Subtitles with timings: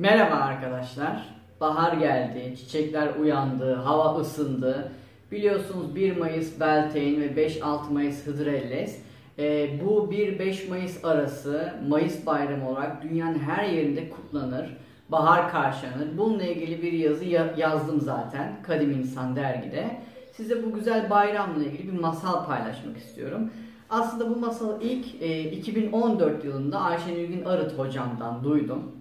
[0.00, 1.28] Merhaba arkadaşlar.
[1.60, 4.92] Bahar geldi, çiçekler uyandı, hava ısındı.
[5.32, 9.02] Biliyorsunuz 1 Mayıs Beltane ve 5-6 Mayıs Hıdrellez.
[9.38, 14.76] Ee, bu 1-5 Mayıs arası Mayıs bayramı olarak dünyanın her yerinde kutlanır.
[15.08, 16.18] Bahar karşılanır.
[16.18, 20.00] Bununla ilgili bir yazı ya- yazdım zaten Kadim İnsan dergide.
[20.32, 23.50] Size bu güzel bayramla ilgili bir masal paylaşmak istiyorum.
[23.90, 28.95] Aslında bu masalı ilk e, 2014 yılında Ayşe Nilgün Arıt hocamdan duydum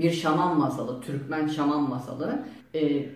[0.00, 2.38] bir şaman masalı, Türkmen şaman masalı.
[2.74, 3.06] E,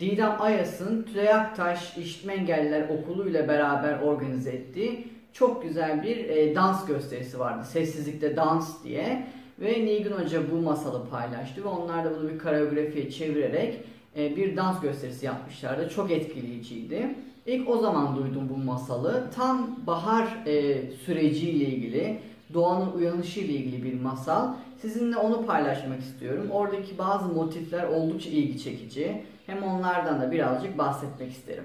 [0.00, 6.54] Didem Ayas'ın Tülay Aktaş İşitme Engelliler Okulu ile beraber organize ettiği çok güzel bir e,
[6.54, 7.64] dans gösterisi vardı.
[7.64, 9.26] Sessizlikte dans diye.
[9.60, 13.80] Ve Nilgün Hoca bu masalı paylaştı ve onlar da bunu bir koreografiye çevirerek
[14.16, 15.88] e, bir dans gösterisi yapmışlardı.
[15.88, 17.14] Çok etkileyiciydi.
[17.46, 19.30] İlk o zaman duydum bu masalı.
[19.34, 22.18] Tam bahar e, süreciyle ilgili,
[22.54, 24.54] doğanın uyanışı ile ilgili bir masal.
[24.82, 26.50] Sizinle onu paylaşmak istiyorum.
[26.50, 29.24] Oradaki bazı motifler oldukça ilgi çekici.
[29.46, 31.64] Hem onlardan da birazcık bahsetmek isterim.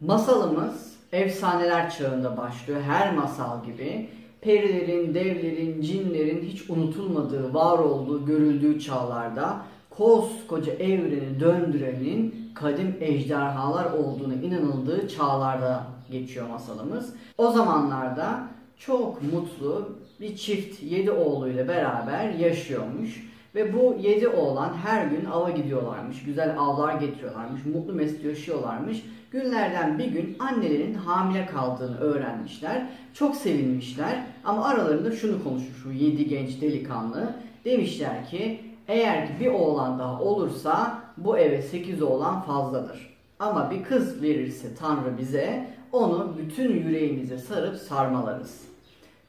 [0.00, 2.80] Masalımız efsaneler çağında başlıyor.
[2.82, 4.10] Her masal gibi
[4.46, 14.34] perilerin, devlerin, cinlerin hiç unutulmadığı, var olduğu, görüldüğü çağlarda koskoca evreni döndürenin kadim ejderhalar olduğuna
[14.34, 17.14] inanıldığı çağlarda geçiyor masalımız.
[17.38, 19.88] O zamanlarda çok mutlu
[20.20, 23.26] bir çift yedi oğluyla beraber yaşıyormuş.
[23.56, 26.22] Ve bu yedi oğlan her gün ava gidiyorlarmış.
[26.22, 27.64] Güzel avlar getiriyorlarmış.
[27.64, 29.02] Mutlu mesut yaşıyorlarmış.
[29.30, 32.86] Günlerden bir gün annelerin hamile kaldığını öğrenmişler.
[33.14, 34.24] Çok sevinmişler.
[34.44, 37.34] Ama aralarında şunu konuşmuş şu yedi genç delikanlı.
[37.64, 43.16] Demişler ki eğer bir oğlan daha olursa bu eve sekiz oğlan fazladır.
[43.38, 48.60] Ama bir kız verirse Tanrı bize onu bütün yüreğimize sarıp sarmalarız.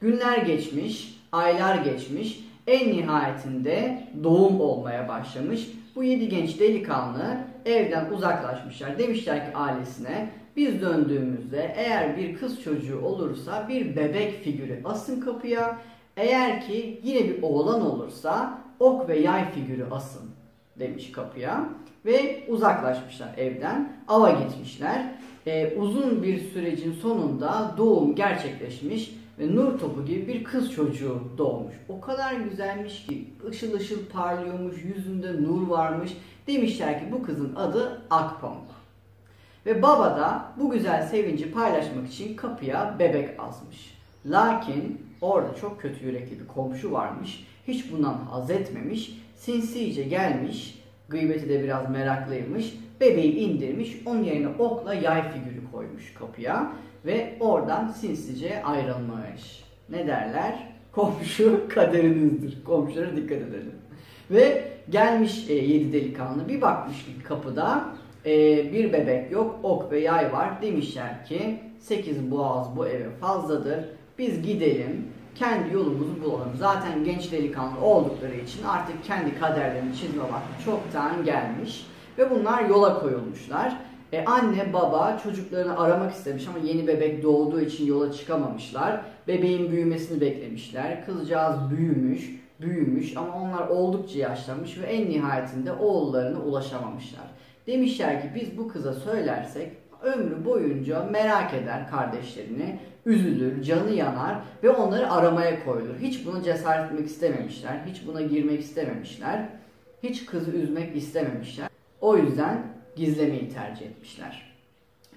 [0.02, 2.47] Günler geçmiş, aylar geçmiş.
[2.68, 5.68] En nihayetinde doğum olmaya başlamış.
[5.96, 9.00] Bu yedi genç delikanlı evden uzaklaşmışlar.
[9.00, 15.78] Demişler ki ailesine biz döndüğümüzde eğer bir kız çocuğu olursa bir bebek figürü asın kapıya.
[16.18, 20.30] Eğer ki yine bir oğlan olursa ok ve yay figürü asın
[20.80, 21.70] demiş kapıya.
[22.06, 23.94] Ve uzaklaşmışlar evden.
[24.08, 25.06] Ava gitmişler.
[25.48, 31.74] Ee, uzun bir sürecin sonunda doğum gerçekleşmiş ve nur topu gibi bir kız çocuğu doğmuş.
[31.90, 36.12] O kadar güzelmiş ki ışıl ışıl parlıyormuş, yüzünde nur varmış.
[36.48, 38.78] Demişler ki bu kızın adı Akpamuk.
[39.66, 43.98] Ve baba da bu güzel sevinci paylaşmak için kapıya bebek asmış.
[44.26, 47.48] Lakin orada çok kötü yürekli bir komşu varmış.
[47.68, 49.18] Hiç bundan haz etmemiş.
[49.36, 50.84] Sinsice gelmiş.
[51.10, 52.74] Gıybeti de biraz meraklıymış.
[53.02, 53.98] Bebeği indirmiş.
[54.06, 56.72] Onun yerine okla yay figürü koymuş kapıya.
[57.06, 59.64] Ve oradan sinsice ayrılmış.
[59.90, 60.68] Ne derler?
[60.92, 62.64] Komşu kaderinizdir.
[62.64, 63.76] Komşulara dikkat edelim.
[64.32, 67.86] Ve gelmiş e, yedi delikanlı bir bakmış ki kapıda
[68.26, 68.32] e,
[68.74, 70.62] bir bebek yok, ok ve yay var.
[70.62, 73.86] Demişler ki sekiz boğaz bu eve fazladır.
[74.18, 76.52] Biz gidelim, kendi yolumuzu bulalım.
[76.56, 81.86] Zaten genç delikanlı oldukları için artık kendi kaderlerini çizme vakti çoktan gelmiş.
[82.18, 83.78] Ve bunlar yola koyulmuşlar.
[84.14, 89.02] E, anne baba çocuklarını aramak istemiş ama yeni bebek doğduğu için yola çıkamamışlar.
[89.28, 91.06] Bebeğin büyümesini beklemişler.
[91.06, 97.28] Kızcağız büyümüş, büyümüş ama onlar oldukça yaşlanmış ve en nihayetinde oğullarına ulaşamamışlar.
[97.68, 99.72] Demişler ki biz bu kıza söylersek
[100.04, 105.96] ömrü boyunca merak eder kardeşlerini, üzülür, canı yanar ve onları aramaya koyulur.
[106.02, 109.50] Hiç buna cesaret etmek istememişler, hiç buna girmek istememişler,
[110.04, 111.70] hiç kızı üzmek istememişler.
[112.02, 114.54] O yüzden gizlemeyi tercih etmişler.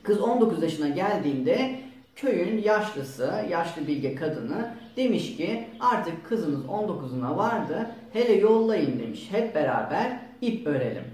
[0.02, 1.80] Kız 19 yaşına geldiğinde
[2.16, 9.54] köyün yaşlısı, yaşlı bilge kadını demiş ki artık kızımız 19'una vardı, hele yollayın demiş, hep
[9.54, 11.04] beraber ip örelim.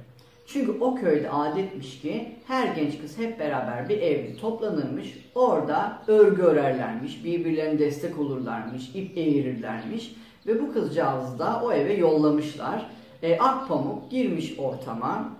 [0.47, 5.19] Çünkü o köyde adetmiş ki her genç kız hep beraber bir evde toplanırmış.
[5.35, 10.17] Orada örgü örerlermiş, birbirlerine destek olurlarmış, ip eğirirlermiş.
[10.47, 12.87] Ve bu kızcağızı da o eve yollamışlar.
[13.23, 15.37] E, Akpamuk girmiş ortama.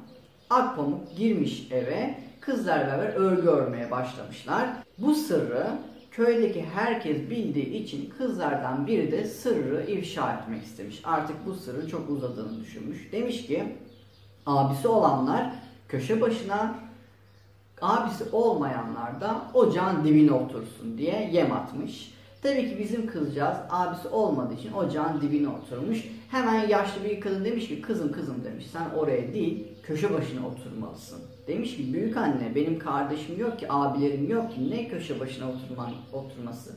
[0.51, 2.19] Akpamuk girmiş eve.
[2.41, 4.69] Kızlar beraber örgü örmeye başlamışlar.
[4.99, 5.67] Bu sırrı
[6.11, 11.01] köydeki herkes bildiği için kızlardan biri de sırrı ifşa etmek istemiş.
[11.05, 13.13] Artık bu sırrın çok uzadığını düşünmüş.
[13.13, 13.77] Demiş ki
[14.47, 15.53] abisi olanlar
[15.89, 16.75] köşe başına
[17.81, 22.13] abisi olmayanlar da ocağın dibine otursun diye yem atmış.
[22.43, 26.05] Tabii ki bizim kızcağız abisi olmadığı için ocağın dibine oturmuş.
[26.31, 31.19] Hemen yaşlı bir kadın demiş ki kızım kızım demiş sen oraya değil köşe başına oturmalısın.
[31.47, 35.93] Demiş ki büyük anne benim kardeşim yok ki abilerim yok ki ne köşe başına oturman,
[36.13, 36.73] oturması.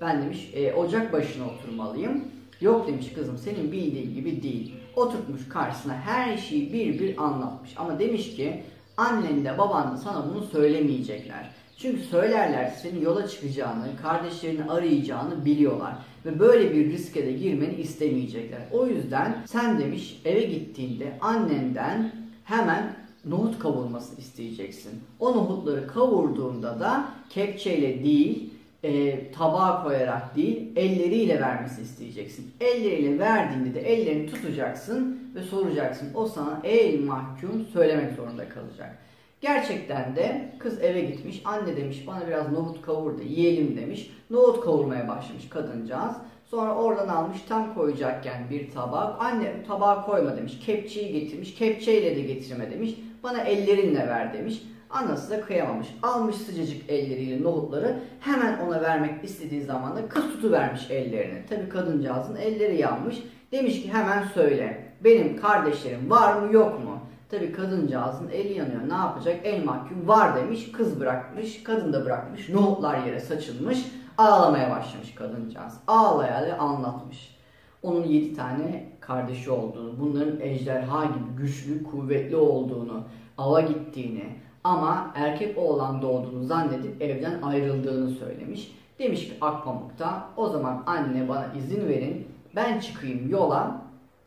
[0.00, 2.24] Ben demiş e, ocak başına oturmalıyım.
[2.60, 4.74] Yok demiş kızım senin bildiğin gibi değil.
[4.96, 7.70] Oturtmuş karşısına her şeyi bir bir anlatmış.
[7.76, 8.62] Ama demiş ki
[8.96, 11.50] annen de baban da sana bunu söylemeyecekler.
[11.76, 15.94] Çünkü söylerler senin yola çıkacağını, kardeşlerini arayacağını biliyorlar.
[16.24, 18.60] Ve böyle bir riske de girmeni istemeyecekler.
[18.72, 24.92] O yüzden sen demiş eve gittiğinde annenden hemen nohut kavurmasını isteyeceksin.
[25.20, 28.50] O nohutları kavurduğunda da kepçeyle değil,
[28.82, 32.52] e, tabağa koyarak değil, elleriyle vermesi isteyeceksin.
[32.60, 36.08] Elleriyle verdiğinde de ellerini tutacaksın ve soracaksın.
[36.14, 38.98] O sana ey mahkum söylemek zorunda kalacak.
[39.40, 41.42] Gerçekten de kız eve gitmiş.
[41.44, 44.10] Anne demiş bana biraz nohut kavur da yiyelim demiş.
[44.30, 46.14] Nohut kavurmaya başlamış kadıncağız.
[46.54, 49.22] Sonra oradan almış tam koyacakken bir tabak.
[49.22, 50.58] Anne tabağa koyma demiş.
[50.66, 51.54] Kepçeyi getirmiş.
[51.54, 52.94] Kepçeyle de getirme demiş.
[53.22, 54.62] Bana ellerinle ver demiş.
[54.90, 55.86] Anası da kıyamamış.
[56.02, 61.46] Almış sıcacık elleriyle nohutları hemen ona vermek istediği zaman da kız tutuvermiş ellerini.
[61.46, 63.16] Tabi kadıncağızın elleri yanmış.
[63.52, 64.92] Demiş ki hemen söyle.
[65.04, 66.98] Benim kardeşlerim var mı yok mu?
[67.30, 68.88] Tabi kadıncağızın eli yanıyor.
[68.88, 69.36] Ne yapacak?
[69.44, 70.72] El mahkum var demiş.
[70.72, 71.62] Kız bırakmış.
[71.62, 72.48] Kadın da bırakmış.
[72.48, 73.78] Nohutlar yere saçılmış.
[74.18, 75.74] Ağlamaya başlamış kadıncağız.
[75.86, 77.36] Ağlayalı anlatmış.
[77.82, 83.04] Onun yedi tane kardeşi olduğunu, bunların ejderha gibi güçlü, kuvvetli olduğunu,
[83.38, 84.24] ava gittiğini
[84.64, 88.72] ama erkek oğlan doğduğunu zannedip evden ayrıldığını söylemiş.
[88.98, 93.82] Demiş ki Akpamuk'ta o zaman anne bana izin verin ben çıkayım yola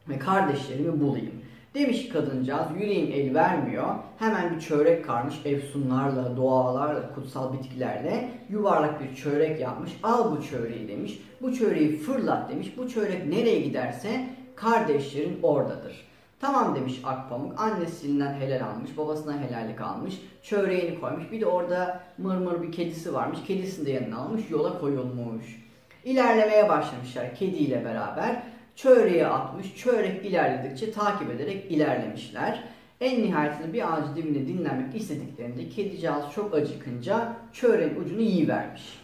[0.10, 1.42] ve kardeşlerimi bulayım.
[1.78, 3.96] Demiş kadıncağız yüreğim el vermiyor.
[4.20, 9.92] Hemen bir çörek karmış efsunlarla, dualarla, kutsal bitkilerle yuvarlak bir çörek yapmış.
[10.04, 11.20] Al bu çöreği demiş.
[11.42, 12.74] Bu çöreği fırlat demiş.
[12.78, 16.08] Bu çörek nereye giderse kardeşlerin oradadır.
[16.40, 17.62] Tamam demiş Akpamuk.
[17.62, 20.22] Annesinden helal almış, babasından helallik almış.
[20.44, 21.32] Çöreğini koymuş.
[21.32, 23.40] Bir de orada mırmır bir kedisi varmış.
[23.48, 24.42] Kedisini de yanına almış.
[24.50, 25.64] Yola koyulmuş.
[26.04, 28.44] İlerlemeye başlamışlar kediyle beraber.
[28.78, 29.76] Çöreği atmış.
[29.76, 32.64] Çörek ilerledikçe takip ederek ilerlemişler.
[33.02, 39.00] En nihayetinde bir ağacın dibinde dinlenmek istediklerinde kedicağız çok acıkınca çöreğin ucunu yiyivermiş.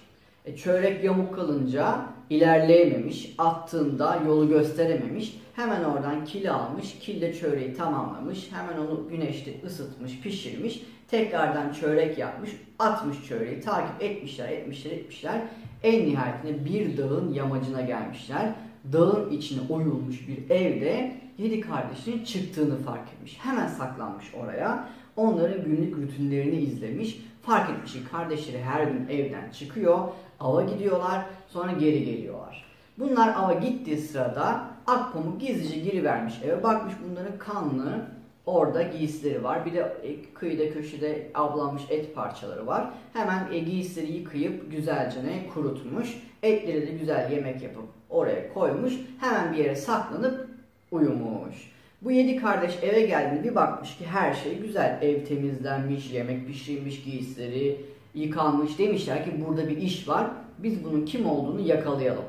[0.46, 5.38] E, çörek yamuk kalınca ilerleyememiş, attığında yolu gösterememiş.
[5.56, 8.52] Hemen oradan kili almış, kille çöreği tamamlamış.
[8.52, 10.82] Hemen onu güneşte ısıtmış, pişirmiş.
[11.08, 12.50] Tekrardan çörek yapmış,
[12.80, 15.42] atmış çöreği, takip etmişler, etmişler, etmişler.
[15.84, 18.54] En nihayetinde bir dağın yamacına gelmişler.
[18.92, 23.40] Dağın içine oyulmuş bir evde yedi kardeşinin çıktığını fark etmiş.
[23.42, 24.90] Hemen saklanmış oraya.
[25.16, 27.20] Onların günlük rutinlerini izlemiş.
[27.42, 30.00] Fark etmiş ki kardeşleri her gün evden çıkıyor,
[30.40, 32.66] ava gidiyorlar, sonra geri geliyorlar.
[33.00, 36.64] Bunlar ava gittiği sırada Akpamuk gizlice girivermiş eve.
[36.64, 38.06] Bakmış bunların kanlı
[38.46, 39.66] orada giysileri var.
[39.66, 42.90] Bir de e, kıyıda köşede ablanmış et parçaları var.
[43.14, 45.20] Hemen e, giysileri yıkayıp güzelce
[45.54, 46.18] kurutmuş.
[46.44, 48.94] Etleri de güzel yemek yapıp oraya koymuş.
[49.20, 50.48] Hemen bir yere saklanıp
[50.92, 51.74] uyumuş.
[52.02, 55.00] Bu yedi kardeş eve geldiğinde bir bakmış ki her şey güzel.
[55.02, 57.82] Ev temizlenmiş, yemek pişirilmiş, giysileri
[58.16, 58.80] yıkanmış.
[58.80, 60.28] Demişler ki burada bir iş var.
[60.58, 62.26] Biz bunun kim olduğunu yakalayalım.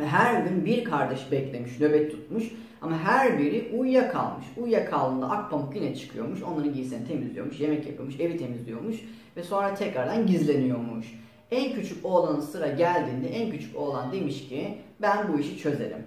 [0.00, 2.44] Ve her gün bir kardeş beklemiş, nöbet tutmuş.
[2.82, 4.46] Ama her biri uyuyakalmış.
[4.56, 6.42] Uyuyakaldığında Akpamuk yine çıkıyormuş.
[6.42, 8.96] Onların giysilerini temizliyormuş, yemek yapıyormuş, evi temizliyormuş.
[9.36, 11.06] Ve sonra tekrardan gizleniyormuş.
[11.50, 16.04] En küçük oğlanın sıra geldiğinde en küçük oğlan demiş ki ben bu işi çözerim.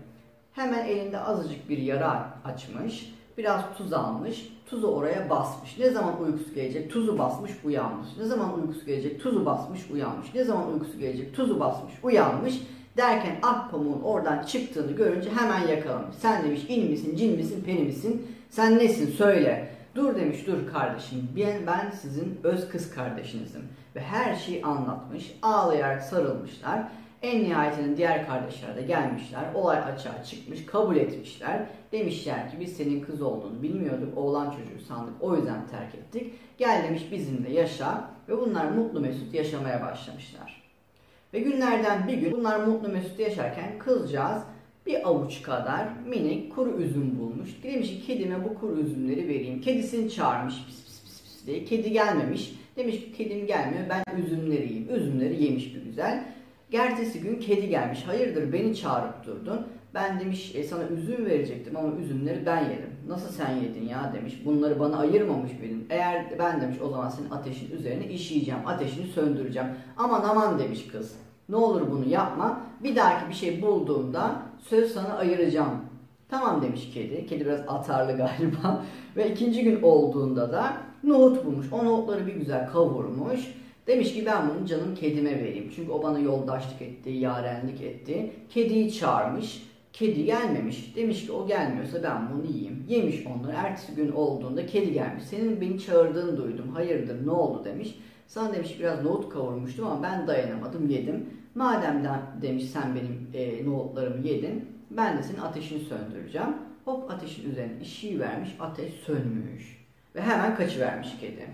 [0.54, 3.14] Hemen elinde azıcık bir yara açmış.
[3.38, 4.50] Biraz tuz almış.
[4.66, 5.78] Tuzu oraya basmış.
[5.80, 6.92] Ne zaman uykusu gelecek?
[6.92, 8.08] Tuzu basmış, uyanmış.
[8.18, 9.22] Ne zaman uykusu gelecek?
[9.22, 10.36] Tuzu basmış, uyanmış.
[10.36, 11.36] Ne zaman uykusu gelecek?
[11.36, 12.62] Tuzu basmış, uyanmış.
[12.98, 16.16] Derken ak pamuğun oradan çıktığını görünce hemen yakalamış.
[16.16, 18.28] Sen demiş in misin, cin misin, peri misin?
[18.50, 19.70] Sen nesin söyle.
[19.96, 23.62] Dur demiş dur kardeşim ben, ben sizin öz kız kardeşinizim.
[23.96, 25.40] Ve her şeyi anlatmış.
[25.42, 26.84] Ağlayarak sarılmışlar.
[27.22, 29.44] En nihayetinde diğer kardeşler de gelmişler.
[29.56, 30.66] Olay açığa çıkmış.
[30.66, 31.66] Kabul etmişler.
[31.92, 34.18] Demişler ki biz senin kız olduğunu bilmiyorduk.
[34.18, 35.14] Oğlan çocuğu sandık.
[35.22, 36.34] O yüzden terk ettik.
[36.58, 38.10] Gel demiş bizimle yaşa.
[38.30, 40.63] Ve bunlar mutlu mesut yaşamaya başlamışlar.
[41.34, 44.44] Ve günlerden bir gün bunlar mutlu mesut yaşarken kızcağız
[44.86, 47.50] bir avuç kadar minik kuru üzüm bulmuş.
[47.64, 49.62] Demiş ki kedime bu kuru üzümleri vereyim.
[49.62, 51.66] Kedisini çağırmış pis pis pis pis diye.
[51.66, 52.54] Kedi gelmemiş.
[52.78, 54.96] Demiş ki kedim gelmiyor ben üzümleri yiyeyim.
[54.96, 56.26] Üzümleri yemiş bir güzel.
[56.72, 58.04] Gertesi gün kedi gelmiş.
[58.08, 59.68] Hayırdır beni çağırıp durdun.
[59.94, 62.93] Ben demiş e, sana üzüm verecektim ama üzümleri ben yedim.
[63.08, 64.42] Nasıl sen yedin ya demiş.
[64.46, 65.88] Bunları bana ayırmamış birin.
[65.90, 68.60] Eğer ben demiş o zaman senin ateşin üzerine işeyeceğim.
[68.68, 69.68] Ateşini söndüreceğim.
[69.98, 71.16] Aman aman demiş kız.
[71.50, 72.62] Ne olur bunu yapma.
[72.84, 74.36] Bir dahaki bir şey bulduğumda
[74.70, 75.82] söz sana ayıracağım.
[76.30, 77.26] Tamam demiş kedi.
[77.28, 78.84] Kedi biraz atarlı galiba.
[79.16, 81.66] Ve ikinci gün olduğunda da nohut bulmuş.
[81.72, 83.54] O nohutları bir güzel kavurmuş.
[83.88, 85.72] Demiş ki ben bunu canım kedime vereyim.
[85.76, 88.32] Çünkü o bana yoldaşlık etti, yarenlik etti.
[88.50, 89.64] Kediyi çağırmış.
[89.94, 90.96] Kedi gelmemiş.
[90.96, 92.86] Demiş ki o gelmiyorsa ben bunu yiyeyim.
[92.88, 93.56] Yemiş onları.
[93.56, 95.24] Ertesi gün olduğunda kedi gelmiş.
[95.24, 96.70] Senin beni çağırdığını duydum.
[96.70, 98.00] Hayırdır ne oldu demiş.
[98.28, 101.30] Sana demiş biraz nohut kavurmuştum ama ben dayanamadım yedim.
[101.56, 102.04] Madem
[102.42, 106.56] demiş sen benim e, nohutlarımı yedin ben de senin ateşini söndüreceğim.
[106.86, 109.86] Hop ateşin üzerine işi vermiş ateş sönmüş.
[110.16, 111.48] Ve hemen kaçıvermiş kedi.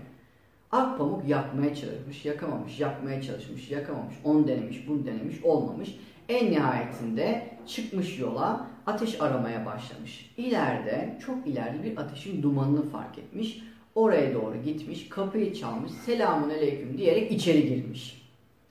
[0.72, 5.96] Akpamuk yakmaya çalışmış, yakamamış, yakmaya çalışmış, yakamamış, onu denemiş, bunu denemiş, olmamış.
[6.30, 10.30] En nihayetinde çıkmış yola ateş aramaya başlamış.
[10.36, 13.62] İleride, çok ileride bir ateşin dumanını fark etmiş.
[13.94, 18.22] Oraya doğru gitmiş, kapıyı çalmış, selamun aleyküm diyerek içeri girmiş.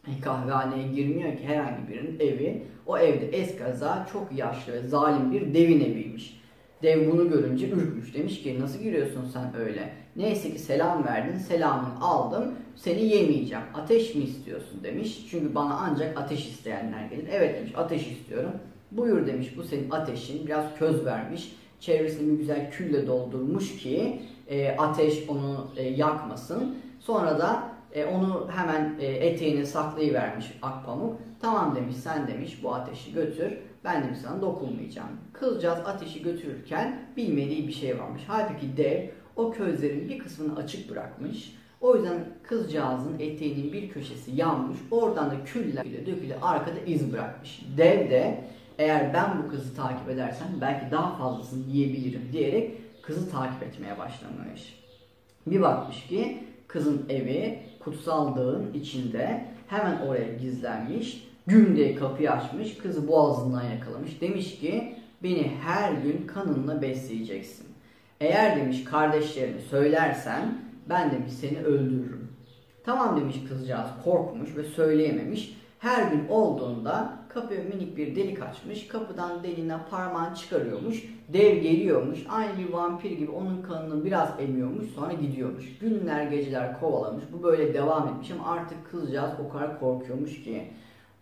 [0.07, 2.63] E, kahvehaneye girmiyor ki herhangi birinin evi.
[2.85, 6.39] O evde eskaza çok yaşlı ve zalim bir devin eviymiş.
[6.83, 8.15] Dev bunu görünce ürkmüş.
[8.15, 9.93] Demiş ki nasıl giriyorsun sen öyle?
[10.19, 13.63] Neyse ki selam verdin, selamını aldım, seni yemeyeceğim.
[13.73, 15.27] Ateş mi istiyorsun demiş.
[15.31, 17.27] Çünkü bana ancak ateş isteyenler gelir.
[17.31, 18.51] Evet demiş ateş istiyorum.
[18.91, 20.47] Buyur demiş bu senin ateşin.
[20.47, 21.55] Biraz köz vermiş.
[21.79, 26.77] Çevresini güzel külle doldurmuş ki e, ateş onu e, yakmasın.
[26.99, 31.19] Sonra da e, onu hemen e, eteğine saklayıvermiş Akpamuk.
[31.41, 33.57] Tamam demiş sen demiş bu ateşi götür.
[33.83, 35.09] Ben demiş sana dokunmayacağım.
[35.33, 38.21] Kızcağız ateşi götürürken bilmediği bir şey varmış.
[38.27, 39.09] Halbuki dev
[39.39, 41.55] o közlerin bir kısmını açık bırakmış.
[41.81, 44.77] O yüzden kızcağızın eteğinin bir köşesi yanmış.
[44.91, 47.61] Oradan da küller döküle arkada iz bırakmış.
[47.77, 48.43] Dev de
[48.77, 54.79] eğer ben bu kızı takip edersem belki daha fazlasını yiyebilirim diyerek kızı takip etmeye başlamış.
[55.47, 61.29] Bir bakmış ki kızın evi kutsal dağın içinde hemen oraya gizlenmiş.
[61.47, 64.21] Gün diye kapıyı açmış, kızı boğazından yakalamış.
[64.21, 67.68] Demiş ki beni her gün kanınla besleyeceksin.
[68.19, 70.57] Eğer demiş kardeşlerini söylersen
[70.89, 72.27] ben demiş seni öldürürüm.
[72.83, 75.57] Tamam demiş kızcağız korkmuş ve söyleyememiş.
[75.79, 78.87] Her gün olduğunda kapıya minik bir delik açmış.
[78.87, 81.03] Kapıdan deliğine parmağını çıkarıyormuş.
[81.27, 82.19] Dev geliyormuş.
[82.29, 84.85] Aynı bir vampir gibi onun kanını biraz emiyormuş.
[84.89, 85.77] Sonra gidiyormuş.
[85.81, 87.23] Günler geceler kovalamış.
[87.33, 90.67] Bu böyle devam etmiş ama artık kızcağız o kadar korkuyormuş ki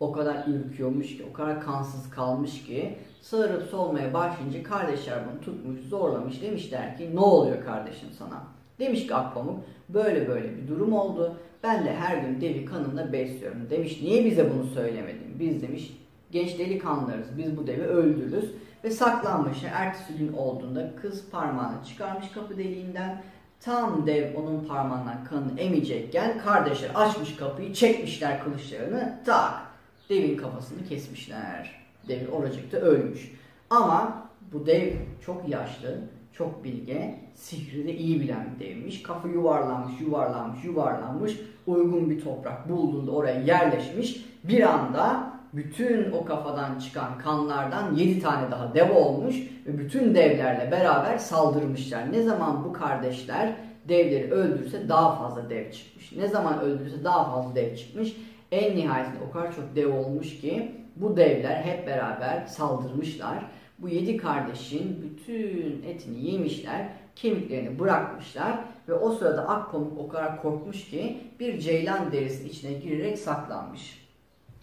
[0.00, 5.80] o kadar ürküyormuş ki, o kadar kansız kalmış ki sağırıp solmaya başlayınca kardeşler bunu tutmuş,
[5.80, 6.42] zorlamış.
[6.42, 8.42] Demişler ki ne oluyor kardeşim sana?
[8.78, 11.36] Demiş ki Akpamuk böyle böyle bir durum oldu.
[11.62, 13.70] Ben de her gün devi kanımla besliyorum.
[13.70, 15.38] Demiş niye bize bunu söylemedin?
[15.38, 15.96] Biz demiş
[16.30, 17.38] genç delikanlılarız.
[17.38, 18.50] Biz bu devi öldürürüz.
[18.84, 19.58] Ve saklanmış.
[19.72, 23.22] Ertesi gün olduğunda kız parmağını çıkarmış kapı deliğinden.
[23.60, 29.67] Tam dev onun parmağından kanını emecekken kardeşler açmış kapıyı çekmişler kılıçlarını tak
[30.10, 31.80] devin kafasını kesmişler.
[32.08, 33.32] Dev oracıkta ölmüş.
[33.70, 34.92] Ama bu dev
[35.26, 36.00] çok yaşlı,
[36.32, 39.02] çok bilge, sihri de iyi bilen bir devmiş.
[39.02, 41.40] Kafa yuvarlanmış, yuvarlanmış, yuvarlanmış.
[41.66, 44.24] Uygun bir toprak bulduğunda oraya yerleşmiş.
[44.44, 49.36] Bir anda bütün o kafadan çıkan kanlardan 7 tane daha dev olmuş
[49.66, 52.12] ve bütün devlerle beraber saldırmışlar.
[52.12, 53.52] Ne zaman bu kardeşler
[53.88, 56.12] devleri öldürse daha fazla dev çıkmış.
[56.12, 58.16] Ne zaman öldürse daha fazla dev çıkmış.
[58.52, 63.44] En nihayetinde o kadar çok dev olmuş ki bu devler hep beraber saldırmışlar.
[63.78, 70.90] Bu yedi kardeşin bütün etini yemişler, kemiklerini bırakmışlar ve o sırada Akpamuk o kadar korkmuş
[70.90, 74.08] ki bir ceylan derisi içine girerek saklanmış.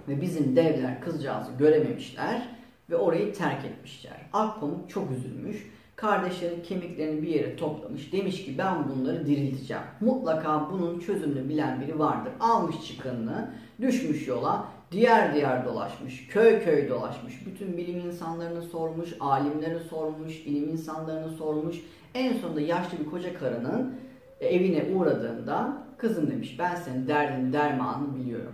[0.08, 2.42] Ve bizim devler kızcağızı görememişler
[2.90, 4.18] ve orayı terk etmişler.
[4.34, 5.72] Akpamuk çok üzülmüş.
[5.96, 8.14] Kardeşlerin kemiklerini bir yere toplamış.
[8.14, 9.84] Demiş ki ben bunları dirilteceğim.
[10.02, 12.34] Mutlaka bunun çözümünü bilen biri vardır.
[12.40, 13.52] Almış çıkınını,
[13.82, 17.46] düşmüş yola, diğer diğer dolaşmış, köy köy dolaşmış.
[17.46, 21.82] Bütün bilim insanlarını sormuş, alimleri sormuş, ilim insanlarını sormuş.
[22.14, 23.96] En sonunda yaşlı bir koca karının
[24.40, 28.54] evine uğradığında kızım demiş ben senin derdin dermanını biliyorum.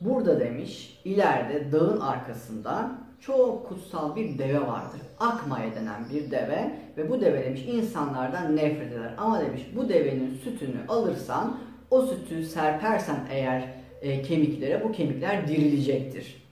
[0.00, 5.00] Burada demiş ileride dağın arkasında çok kutsal bir deve vardır.
[5.20, 9.14] Akmaya denen bir deve ve bu deve demiş insanlardan nefret eder.
[9.18, 11.56] Ama demiş bu devenin sütünü alırsan
[11.90, 16.42] o sütü serpersen eğer e, kemiklere bu kemikler dirilecektir.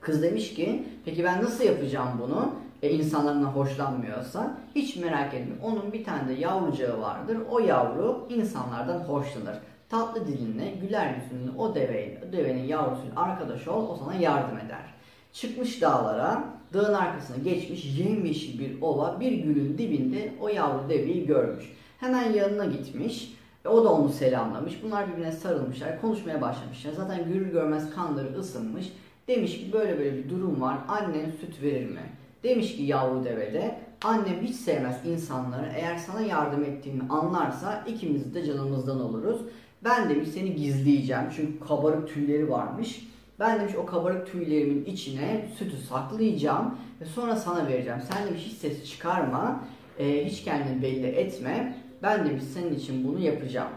[0.00, 2.52] Kız demiş ki peki ben nasıl yapacağım bunu?
[2.82, 5.54] E, insanlardan hoşlanmıyorsa hiç merak etme.
[5.62, 7.38] Onun bir tane de yavrucağı vardır.
[7.50, 9.56] O yavru insanlardan hoşlanır.
[9.88, 14.94] Tatlı dilinle, güler yüzünle o deveyle, o devenin yavrusuyla arkadaş ol, o sana yardım eder.
[15.32, 21.64] Çıkmış dağlara, dağın arkasına geçmiş yemyeşil bir ova, bir gülün dibinde o yavru deveyi görmüş.
[22.00, 23.32] Hemen yanına gitmiş,
[23.66, 24.82] Ve o da onu selamlamış.
[24.82, 26.92] Bunlar birbirine sarılmışlar, konuşmaya başlamışlar.
[26.92, 28.92] Zaten görür görmez kanları ısınmış.
[29.28, 30.78] Demiş ki böyle böyle bir durum var.
[30.88, 32.00] Annen süt verir mi?
[32.42, 35.72] Demiş ki yavru devede annem hiç sevmez insanları.
[35.76, 39.40] Eğer sana yardım ettiğimi anlarsa ikimiz de canımızdan oluruz.
[39.84, 41.24] Ben demiş seni gizleyeceğim.
[41.36, 43.08] Çünkü kabarık tüyleri varmış.
[43.38, 48.00] Ben demiş o kabarık tüylerimin içine sütü saklayacağım ve sonra sana vereceğim.
[48.12, 49.64] Sen demiş hiç ses çıkarma,
[49.98, 51.85] e, hiç kendini belli etme.
[52.02, 53.70] Ben demiş senin için bunu yapacağım.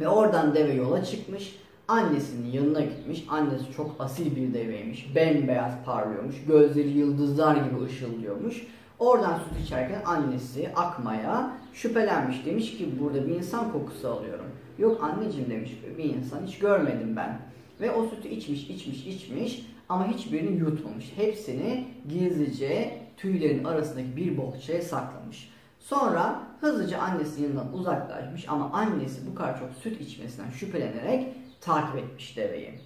[0.00, 1.56] Ve oradan deve yola çıkmış.
[1.88, 3.26] Annesinin yanına gitmiş.
[3.28, 5.14] Annesi çok asil bir deveymiş.
[5.14, 6.36] Bembeyaz parlıyormuş.
[6.48, 8.66] Gözleri yıldızlar gibi ışıldıyormuş.
[8.98, 12.46] Oradan süt içerken annesi Akma'ya şüphelenmiş.
[12.46, 14.46] Demiş ki burada bir insan kokusu alıyorum.
[14.78, 17.38] Yok anneciğim demiş bir insan hiç görmedim ben.
[17.80, 21.12] Ve o sütü içmiş, içmiş, içmiş ama hiçbirini yutmamış.
[21.16, 25.50] Hepsini gizlice tüylerin arasındaki bir bohçaya saklamış.
[25.80, 31.28] Sonra hızlıca annesinin yanından uzaklaşmış ama annesi bu kadar çok süt içmesinden şüphelenerek
[31.60, 32.80] takip etmiş deveyi.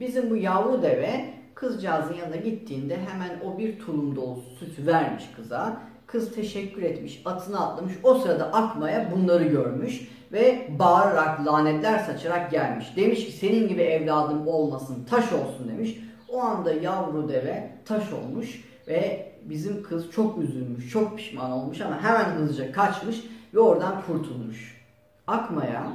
[0.00, 5.76] Bizim bu yavru deve kızcağızın yanına gittiğinde hemen o bir tulum dolusu sütü vermiş kıza.
[6.06, 7.92] Kız teşekkür etmiş, atına atlamış.
[8.02, 12.96] O sırada Akma'ya bunları görmüş ve bağırarak, lanetler saçarak gelmiş.
[12.96, 16.00] Demiş ki senin gibi evladım olmasın, taş olsun demiş.
[16.28, 22.02] O anda yavru deve taş olmuş ve bizim kız çok üzülmüş, çok pişman olmuş ama
[22.02, 24.80] hemen hızlıca kaçmış ve oradan kurtulmuş.
[25.26, 25.92] Akma'ya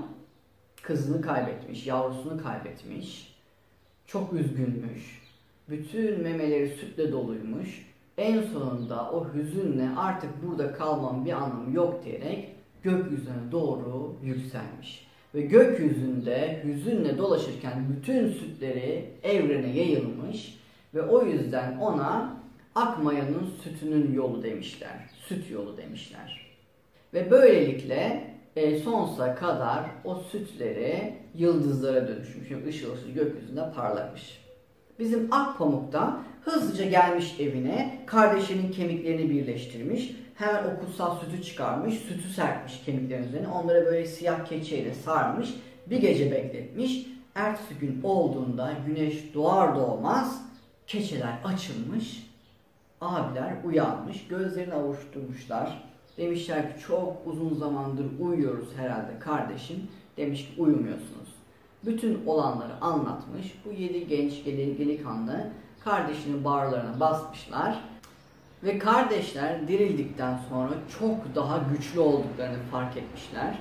[0.81, 3.35] kızını kaybetmiş, yavrusunu kaybetmiş.
[4.07, 5.21] Çok üzgünmüş.
[5.69, 7.85] Bütün memeleri sütle doluymuş.
[8.17, 15.07] En sonunda o hüzünle artık burada kalmam bir anlamı yok diyerek gökyüzüne doğru yükselmiş.
[15.35, 20.59] Ve gökyüzünde hüzünle dolaşırken bütün sütleri evrene yayılmış
[20.93, 22.37] ve o yüzden ona
[22.75, 25.09] Akmaya'nın sütünün yolu demişler.
[25.27, 26.45] Süt yolu demişler.
[27.13, 32.51] Ve böylelikle e, sonsuza kadar o sütleri yıldızlara dönüşmüş.
[32.51, 34.41] Yani ışıl ışıl gökyüzünde parlamış.
[34.99, 40.15] Bizim Akpamuk da hızlıca gelmiş evine, kardeşinin kemiklerini birleştirmiş.
[40.35, 43.47] Hemen o kutsal sütü çıkarmış, sütü serpmiş kemiklerin üzerine.
[43.47, 45.49] Onları böyle siyah keçeyle sarmış,
[45.89, 47.07] bir gece bekletmiş.
[47.35, 50.41] Ertesi gün olduğunda güneş doğar doğmaz
[50.87, 52.25] keçeler açılmış,
[53.05, 55.83] abiler uyanmış, gözlerini avuşturmuşlar.
[56.17, 59.87] Demişler ki çok uzun zamandır uyuyoruz herhalde kardeşim.
[60.17, 61.35] Demiş ki uyumuyorsunuz.
[61.85, 63.61] Bütün olanları anlatmış.
[63.65, 65.51] Bu yedi genç delikanlı
[65.83, 67.79] kardeşinin bağırlarına basmışlar.
[68.63, 73.57] Ve kardeşler dirildikten sonra çok daha güçlü olduklarını fark etmişler.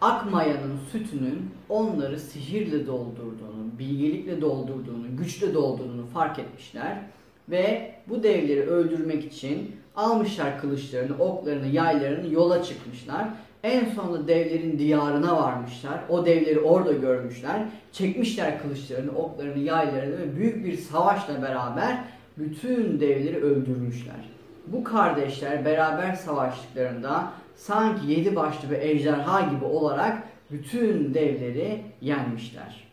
[0.00, 7.02] Akmaya'nın sütünün onları sihirle doldurduğunu, bilgelikle doldurduğunu, güçle doldurduğunu fark etmişler.
[7.48, 13.28] Ve bu devleri öldürmek için almışlar kılıçlarını, oklarını, yaylarını yola çıkmışlar.
[13.62, 16.00] En sonunda devlerin diyarına varmışlar.
[16.08, 17.62] O devleri orada görmüşler.
[17.92, 22.04] Çekmişler kılıçlarını, oklarını, yaylarını ve büyük bir savaşla beraber
[22.38, 24.30] bütün devleri öldürmüşler.
[24.66, 32.86] Bu kardeşler beraber savaştıklarında sanki yedi başlı bir ejderha gibi olarak bütün devleri yenmişler.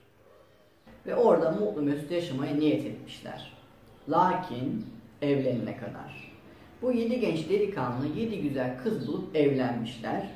[1.06, 3.54] Ve orada mutlu mesut yaşamaya niyet etmişler.
[4.10, 4.86] Lakin
[5.22, 6.34] evlenene kadar.
[6.82, 10.30] Bu yedi genç delikanlı yedi güzel kız bulup evlenmişler.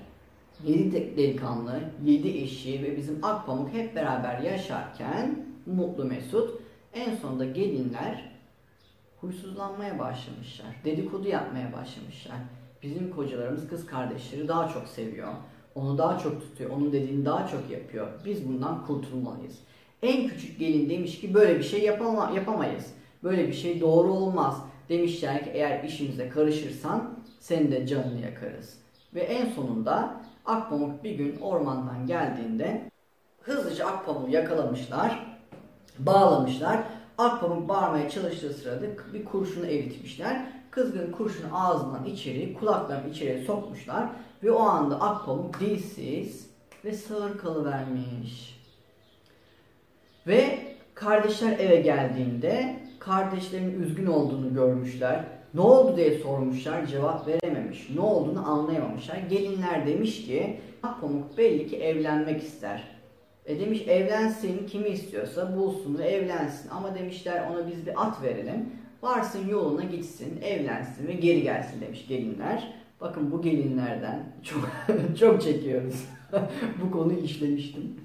[0.63, 6.61] Yedi delikanlı, yedi eşi ve bizim Akpamuk hep beraber yaşarken mutlu mesut
[6.93, 8.31] en sonunda gelinler
[9.21, 10.67] huysuzlanmaya başlamışlar.
[10.85, 12.37] Dedikodu yapmaya başlamışlar.
[12.83, 15.33] Bizim kocalarımız kız kardeşleri daha çok seviyor.
[15.75, 16.69] Onu daha çok tutuyor.
[16.69, 18.07] Onun dediğini daha çok yapıyor.
[18.25, 19.59] Biz bundan kurtulmalıyız.
[20.01, 22.93] En küçük gelin demiş ki böyle bir şey yapama, yapamayız.
[23.23, 24.63] Böyle bir şey doğru olmaz.
[24.89, 28.77] Demişler ki eğer işimize karışırsan senin de canını yakarız.
[29.15, 32.91] Ve en sonunda Akpamuk bir gün ormandan geldiğinde
[33.41, 35.37] hızlıca Akpamuk'u yakalamışlar,
[35.99, 36.83] bağlamışlar.
[37.17, 40.45] Akpamuk bağırmaya çalıştığı sırada bir kurşunu eritmişler.
[40.71, 44.09] Kızgın kurşunu ağzından içeri, kulaklarını içeri sokmuşlar.
[44.43, 46.49] Ve o anda Akpamuk dilsiz
[46.85, 48.59] ve sağır kalıvermiş.
[50.27, 50.59] Ve
[50.93, 55.23] kardeşler eve geldiğinde kardeşlerinin üzgün olduğunu görmüşler.
[55.53, 57.89] Ne oldu diye sormuşlar, cevap verememiş.
[57.95, 59.17] Ne olduğunu anlayamamışlar.
[59.17, 62.83] Gelinler demiş ki, Pamuk belli ki evlenmek ister.
[63.45, 66.69] E demiş evlensin, kimi istiyorsa bulsun ve evlensin.
[66.69, 68.69] Ama demişler ona biz bir at verelim.
[69.01, 72.73] Varsın yoluna gitsin, evlensin ve geri gelsin demiş gelinler.
[73.01, 74.69] Bakın bu gelinlerden çok
[75.19, 76.05] çok çekiyoruz.
[76.83, 77.95] bu konuyu işlemiştim.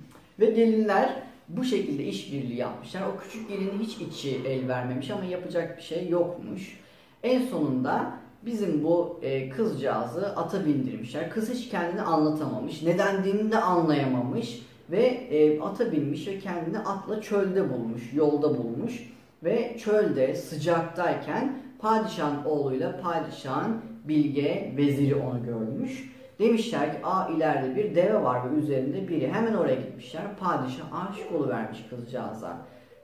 [0.41, 1.23] Ve gelinler
[1.57, 3.03] bu şekilde işbirliği yapmışlar.
[3.03, 6.79] O küçük gelinin hiç içi el vermemiş ama yapacak bir şey yokmuş.
[7.23, 8.13] En sonunda
[8.47, 11.31] bizim bu e, kızcağızı ata bindirmişler.
[11.31, 12.83] Kız hiç kendini anlatamamış.
[12.83, 14.63] Nedendiğini de anlayamamış.
[14.91, 19.13] Ve e, ata binmiş ve kendini atla çölde bulmuş, yolda bulmuş.
[19.45, 26.13] Ve çölde sıcaktayken padişahın oğluyla padişahın bilge veziri onu görmüş.
[26.43, 29.33] Demişler ki aa ileride bir deve var ve üzerinde biri.
[29.33, 30.23] Hemen oraya gitmişler.
[30.41, 32.57] Padişah aşık oluvermiş kızcağıza.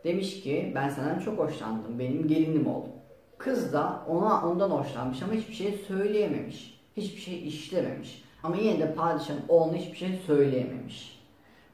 [0.05, 1.99] Demiş ki ben senden çok hoşlandım.
[1.99, 2.83] Benim gelinim ol.
[3.39, 6.81] Kız da ona ondan hoşlanmış ama hiçbir şey söyleyememiş.
[6.97, 8.25] Hiçbir şey işlememiş.
[8.43, 11.19] Ama yine de padişahın oğluna hiçbir şey söyleyememiş.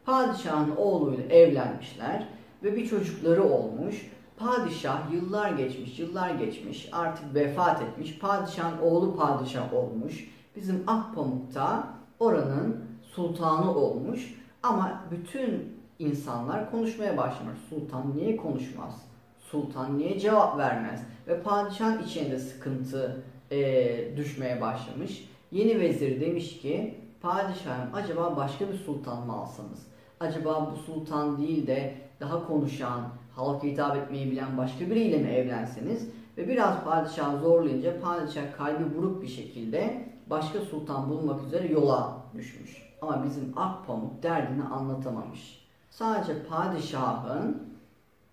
[0.06, 2.28] Padişahın oğluyla evlenmişler
[2.62, 4.10] ve bir çocukları olmuş.
[4.36, 8.18] Padişah yıllar geçmiş, yıllar geçmiş, artık vefat etmiş.
[8.18, 10.34] Padişahın oğlu padişah olmuş.
[10.56, 11.88] Bizim Akpamuk'ta
[12.20, 14.34] oranın sultanı olmuş.
[14.62, 17.58] Ama bütün insanlar konuşmaya başlamış.
[17.70, 19.02] Sultan niye konuşmaz?
[19.38, 21.02] Sultan niye cevap vermez?
[21.28, 25.28] Ve padişahın içinde sıkıntı e, düşmeye başlamış.
[25.52, 29.86] Yeni vezir demiş ki padişahım acaba başka bir sultan mı alsanız?
[30.20, 33.00] Acaba bu sultan değil de daha konuşan,
[33.36, 36.08] halka hitap etmeyi bilen başka biriyle mi evlenseniz?
[36.38, 42.82] Ve biraz padişah zorlayınca padişah kalbi buruk bir şekilde başka sultan bulmak üzere yola düşmüş.
[43.02, 45.64] Ama bizim Akpamuk derdini anlatamamış.
[45.90, 47.62] Sadece padişahın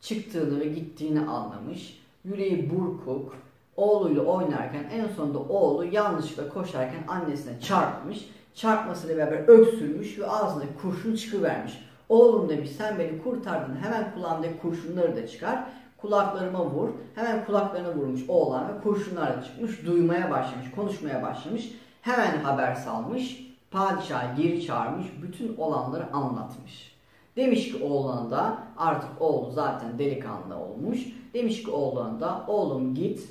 [0.02, 2.02] çıktığını ve gittiğini anlamış.
[2.24, 3.36] Yüreği burkuk,
[3.76, 8.30] oğluyla oynarken en sonunda oğlu yanlışlıkla koşarken annesine çarpmış.
[8.56, 11.74] Çarpmasıyla beraber öksürmüş ve ağzına kurşun çıkıvermiş.
[12.10, 15.64] Oğlum demiş sen beni kurtardın hemen kulağımdaki kurşunları da çıkar.
[16.02, 16.90] Kulaklarıma vur.
[17.16, 19.86] Hemen kulaklarına vurmuş oğlan ve kurşunlar da çıkmış.
[19.86, 21.72] Duymaya başlamış, konuşmaya başlamış.
[22.02, 23.52] Hemen haber salmış.
[23.72, 25.08] Padişah geri çağırmış.
[25.22, 26.96] Bütün olanları anlatmış.
[27.36, 31.00] Demiş ki oğlana da artık oğlu zaten delikanlı olmuş.
[31.34, 33.30] Demiş ki oğlana da oğlum git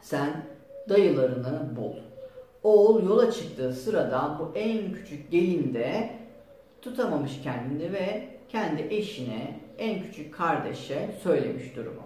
[0.00, 0.44] sen
[0.88, 1.92] dayılarını bul.
[2.62, 6.10] Oğul yola çıktığı sırada bu en küçük gelin de
[6.82, 12.02] tutamamış kendini ve kendi eşine, en küçük kardeşe söylemiş durumu.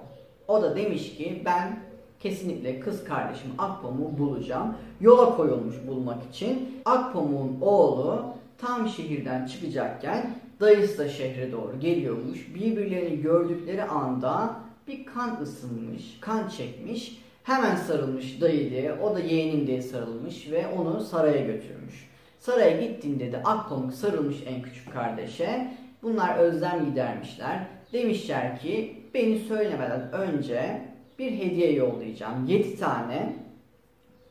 [0.49, 1.79] O da demiş ki ben
[2.21, 4.75] kesinlikle kız kardeşim Akpamuk'u bulacağım.
[5.01, 6.81] Yola koyulmuş bulmak için.
[6.85, 8.25] Akpamuk'un oğlu
[8.59, 12.55] tam şehirden çıkacakken dayısı da şehre doğru geliyormuş.
[12.55, 14.55] Birbirlerini gördükleri anda
[14.89, 17.23] bir kan ısınmış, kan çekmiş.
[17.43, 22.11] Hemen sarılmış dayı diye, o da yeğenim diye sarılmış ve onu saraya götürmüş.
[22.39, 25.73] Saraya gittiğinde de Akpamuk sarılmış en küçük kardeşe.
[26.03, 27.67] Bunlar özlem gidermişler.
[27.93, 30.83] Demişler ki beni söylemeden önce
[31.19, 32.47] bir hediye yollayacağım.
[32.47, 33.37] 7 tane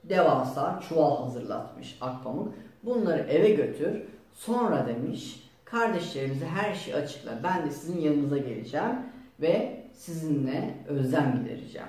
[0.04, 2.54] devasa çuval hazırlatmış Akpamuk.
[2.84, 4.02] Bunları eve götür.
[4.34, 7.32] Sonra demiş kardeşlerimize her şeyi açıkla.
[7.44, 8.96] Ben de sizin yanınıza geleceğim
[9.42, 11.88] ve sizinle özlem gidereceğim.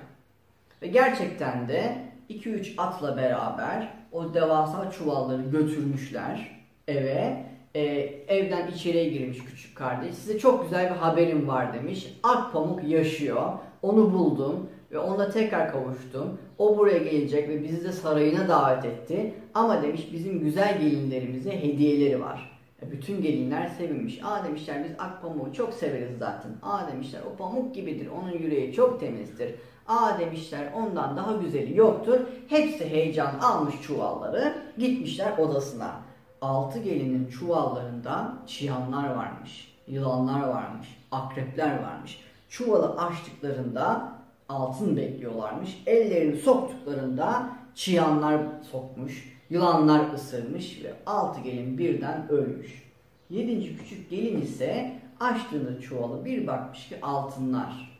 [0.83, 1.99] Ve gerçekten de
[2.31, 7.47] 2-3 atla beraber o devasa çuvalları götürmüşler eve.
[7.77, 10.15] Ee, evden içeriye girmiş küçük kardeş.
[10.15, 12.19] Size çok güzel bir haberim var demiş.
[12.23, 13.53] Akpamuk yaşıyor.
[13.83, 16.39] Onu buldum ve onunla tekrar kavuştum.
[16.59, 19.35] O buraya gelecek ve bizi de sarayına davet etti.
[19.55, 22.59] Ama demiş bizim güzel gelinlerimize hediyeleri var.
[22.83, 24.21] E, bütün gelinler sevinmiş.
[24.25, 26.53] Aa demişler biz Akpamuk'u çok severiz zaten.
[26.62, 28.09] Aa demişler o pamuk gibidir.
[28.21, 29.55] Onun yüreği çok temizdir.
[29.89, 32.21] Aa demişler ondan daha güzeli yoktur.
[32.49, 34.55] Hepsi heyecan almış çuvalları.
[34.79, 36.06] Gitmişler odasına.
[36.40, 39.75] Altı gelinin çuvallarında çıyanlar varmış.
[39.87, 40.88] Yılanlar varmış.
[41.11, 42.20] Akrepler varmış.
[42.49, 44.12] Çuvalı açtıklarında
[44.49, 45.83] altın bekliyorlarmış.
[45.87, 49.37] Ellerini soktuklarında çıyanlar sokmuş.
[49.51, 52.83] Yılanlar ısırmış ve altı gelin birden ölmüş.
[53.31, 57.99] Yedinci küçük gelin ise açtığında çuvalı bir bakmış ki altınlar,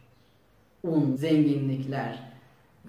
[0.83, 2.19] un, zenginlikler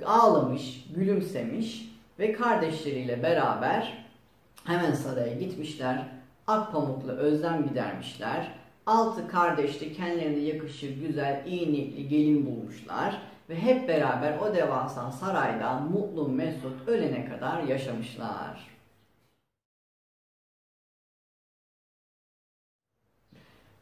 [0.05, 4.06] ağlamış, gülümsemiş ve kardeşleriyle beraber
[4.67, 6.05] hemen saraya gitmişler.
[6.47, 8.51] Akpamuk'la özlem gidermişler.
[8.85, 13.21] Altı kardeş de kendilerine yakışır güzel, iyi niyetli gelin bulmuşlar.
[13.49, 18.67] Ve hep beraber o devasa sarayda mutlu mesut ölene kadar yaşamışlar.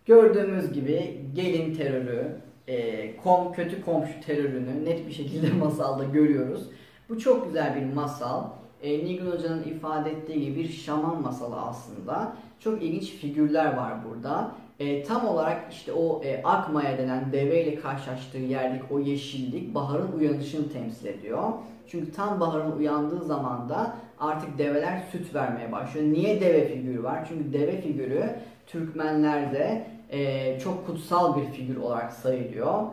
[0.05, 6.69] Gördüğümüz gibi gelin terörü, e, kom kötü komşu terörünü net bir şekilde masalda görüyoruz.
[7.09, 8.49] Bu çok güzel bir masal.
[8.85, 12.33] E, Nilgün Hoca'nın ifade ettiği gibi bir şaman masalı aslında.
[12.59, 14.51] Çok ilginç figürler var burada.
[14.79, 20.71] E, tam olarak işte o e, Akmaya denen deveyle karşılaştığı yerdeki o yeşillik baharın uyanışını
[20.71, 21.51] temsil ediyor.
[21.87, 26.05] Çünkü tam baharın uyandığı zaman da artık develer süt vermeye başlıyor.
[26.05, 27.25] Niye deve figürü var?
[27.29, 28.35] Çünkü deve figürü
[28.67, 32.83] Türkmenlerde e, çok kutsal bir figür olarak sayılıyor.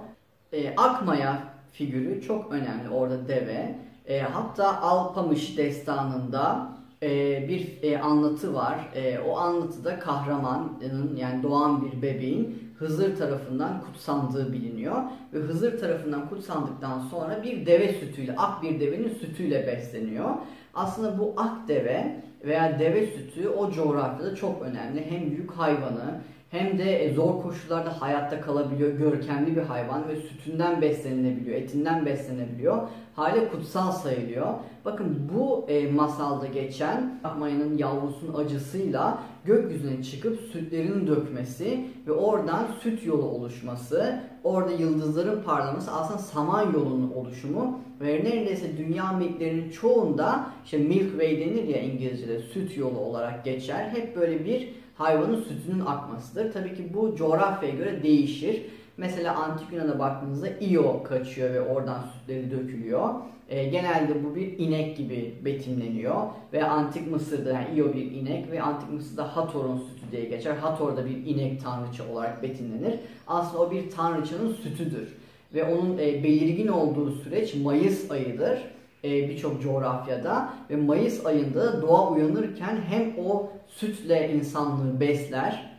[0.52, 1.38] E, Akmaya
[1.72, 3.74] figürü çok önemli orada deve.
[4.06, 6.68] E, hatta Alpamış destanında
[7.02, 7.08] e,
[7.48, 8.78] bir e, anlatı var.
[8.94, 14.96] E, o anlatıda kahramanın yani doğan bir bebeğin Hızır tarafından kutsandığı biliniyor.
[15.32, 20.30] Ve Hızır tarafından kutsandıktan sonra bir deve sütüyle, ak bir devenin sütüyle besleniyor.
[20.74, 25.10] Aslında bu ak deve veya deve sütü o coğrafyada çok önemli.
[25.10, 26.20] Hem büyük hayvanı
[26.52, 28.90] hem de e, zor koşullarda hayatta kalabiliyor.
[28.90, 32.88] Görkemli bir hayvan ve sütünden beslenilebiliyor, etinden beslenebiliyor.
[33.16, 34.46] Hale kutsal sayılıyor.
[34.84, 43.06] Bakın bu e, masalda geçen Akmaya'nın yavrusunun acısıyla gökyüzüne çıkıp sütlerini dökmesi ve oradan süt
[43.06, 50.78] yolu oluşması, orada yıldızların parlaması aslında saman yolunun oluşumu ve neredeyse dünya mitlerinin çoğunda işte
[50.78, 53.90] Milk Way denir ya İngilizce'de süt yolu olarak geçer.
[53.94, 56.52] Hep böyle bir hayvanın sütünün akmasıdır.
[56.52, 58.62] Tabii ki bu coğrafyaya göre değişir.
[58.96, 63.08] Mesela Antik Yunan'a baktığınızda Io kaçıyor ve oradan sütleri dökülüyor.
[63.48, 66.16] E, genelde bu bir inek gibi betimleniyor.
[66.52, 70.54] Ve Antik Mısır'da yani Io bir inek ve Antik Mısır'da Hathor'un sütü diye geçer.
[70.54, 72.94] Hathor da bir inek tanrıça olarak betimlenir.
[73.26, 75.08] Aslında o bir tanrıçanın sütüdür.
[75.54, 78.58] Ve onun e, belirgin olduğu süreç Mayıs ayıdır
[79.04, 85.72] e, birçok coğrafyada ve Mayıs ayında doğa uyanırken hem o sütle insanlığı besler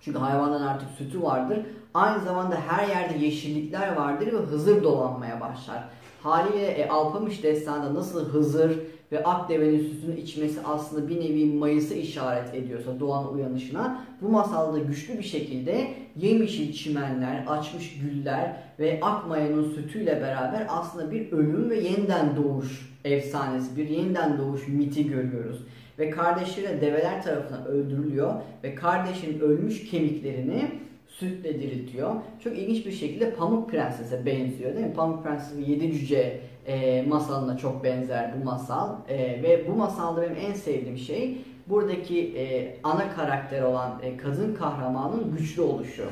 [0.00, 1.58] çünkü hayvandan artık sütü vardır.
[1.94, 5.84] Aynı zamanda her yerde yeşillikler vardır ve Hızır dolanmaya başlar.
[6.22, 8.78] Haliyle e, Alpamış destanında nasıl Hızır
[9.12, 15.18] ve Akdeve'nin sütünü içmesi aslında bir nevi Mayıs'ı işaret ediyorsa doğanın uyanışına bu masalda güçlü
[15.18, 22.36] bir şekilde yemyeşil çimenler, açmış güller ve Akmaya'nın sütüyle beraber aslında bir ölüm ve yeniden
[22.36, 25.66] doğuş efsanesi, bir yeniden doğuş miti görüyoruz.
[25.98, 30.70] Ve kardeşleri develer tarafından öldürülüyor ve kardeşinin ölmüş kemiklerini
[31.18, 32.14] sütle diriltiyor.
[32.44, 34.92] Çok ilginç bir şekilde Pamuk Prenses'e benziyor değil mi?
[34.92, 38.96] Pamuk Prenses ve Yedi Cüce e, masalına çok benzer bu masal.
[39.08, 44.54] E, ve bu masalda benim en sevdiğim şey buradaki e, ana karakter olan e, kadın
[44.54, 46.04] kahramanın güçlü oluşu.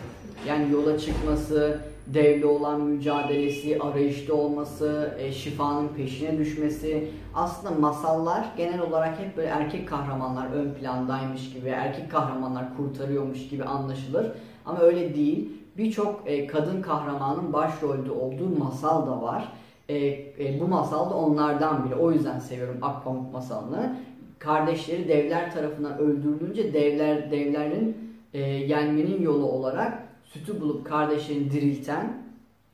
[0.48, 7.08] Yani yola çıkması, devle olan mücadelesi, arayışta olması, e, şifanın peşine düşmesi.
[7.34, 13.64] Aslında masallar genel olarak hep böyle erkek kahramanlar ön plandaymış gibi, erkek kahramanlar kurtarıyormuş gibi
[13.64, 14.32] anlaşılır.
[14.66, 15.48] Ama öyle değil.
[15.76, 19.52] Birçok e, kadın kahramanın başrolde olduğu masal da var.
[19.88, 21.94] E, e, bu masal da onlardan biri.
[21.94, 23.96] O yüzden seviyorum Akpamuk masalını.
[24.38, 27.96] Kardeşleri devler tarafından öldürülünce devler devlerin
[28.34, 32.22] e, yenmenin yolu olarak sütü bulup kardeşlerini dirilten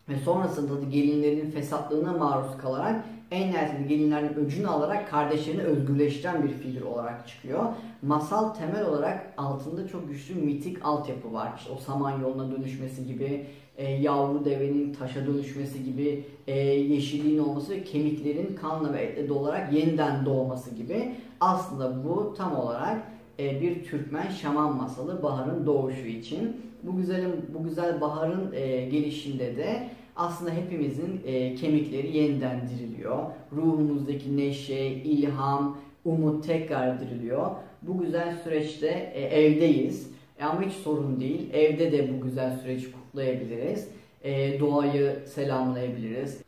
[0.09, 6.49] ve sonrasında da gelinlerin fesatlığına maruz kalarak en nihayetinde gelinlerin öcünü alarak kardeşlerini özgürleştiren bir
[6.49, 7.65] figür olarak çıkıyor.
[8.03, 11.53] Masal temel olarak altında çok güçlü mitik altyapı var.
[11.59, 17.73] İşte o saman yoluna dönüşmesi gibi, e, yavru devenin taşa dönüşmesi gibi, e, yeşilliğin olması
[17.73, 21.15] ve kemiklerin kanla ve etle dolarak yeniden doğması gibi.
[21.41, 23.03] Aslında bu tam olarak
[23.39, 26.68] e, bir Türkmen şaman masalı baharın doğuşu için.
[26.83, 33.19] Bu güzelim bu güzel baharın e, gelişinde de aslında hepimizin e, kemikleri yeniden diriliyor.
[33.57, 37.51] Ruhumuzdaki neşe, ilham, umut tekrar diriliyor.
[37.83, 40.11] Bu güzel süreçte e, evdeyiz.
[40.39, 41.51] E, ama hiç sorun değil.
[41.53, 43.89] Evde de bu güzel süreci kutlayabiliriz.
[44.23, 46.43] E, doğayı selamlayabiliriz.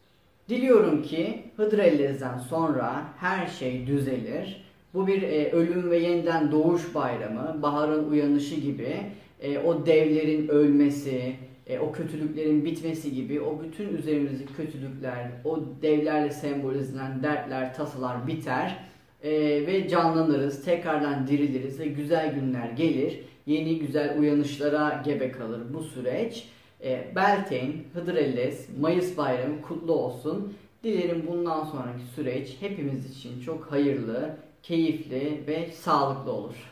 [0.48, 4.64] Diliyorum ki Hıdrellez'den sonra her şey düzelir.
[4.94, 8.96] Bu bir e, ölüm ve yeniden doğuş bayramı, baharın uyanışı gibi
[9.40, 16.30] e, o devlerin ölmesi, e, o kötülüklerin bitmesi gibi o bütün üzerimizdeki kötülükler, o devlerle
[16.30, 18.78] sembolize edilen dertler, tasalar biter
[19.22, 19.30] e,
[19.66, 23.20] ve canlanırız, tekrardan diriliriz ve güzel günler gelir.
[23.46, 26.48] Yeni güzel uyanışlara gebe kalır bu süreç.
[26.84, 30.54] E, Beltane, Hıdrellez, Mayıs bayramı kutlu olsun.
[30.84, 36.69] Dilerim bundan sonraki süreç hepimiz için çok hayırlı, keyifli ve sağlıklı olur.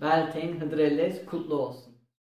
[0.00, 1.89] Beltane Hıdrellez kutlu olsun.